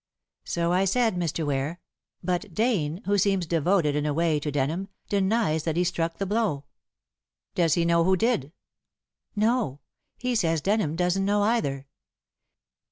[0.45, 1.45] "So I said, Mr.
[1.45, 1.79] Ware;
[2.23, 6.25] but Dane, who seems devoted in a way to Denham, denies that he struck the
[6.25, 6.65] blow."
[7.53, 8.51] "Does he know who did?"
[9.35, 9.79] "No.
[10.17, 11.85] He says Denham doesn't know either."